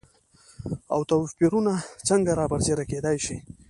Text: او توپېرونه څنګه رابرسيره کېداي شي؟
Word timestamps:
او 0.93 0.99
توپېرونه 1.09 1.73
څنګه 2.07 2.31
رابرسيره 2.39 2.83
کېداي 2.91 3.17
شي؟ 3.25 3.35